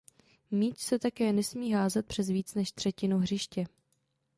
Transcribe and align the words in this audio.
Míč 0.51 0.79
se 0.79 0.99
také 0.99 1.33
nesmí 1.33 1.73
házet 1.73 2.05
přes 2.07 2.29
více 2.29 2.59
než 2.59 2.71
třetinu 2.71 3.17
hřiště. 3.17 3.65